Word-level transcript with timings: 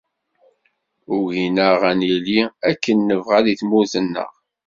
Ugin-aɣ 1.15 1.81
ad 1.91 1.95
nili 1.99 2.41
akken 2.69 2.97
nebɣa 3.07 3.39
di 3.45 3.53
tmurt-nneɣ. 3.59 4.31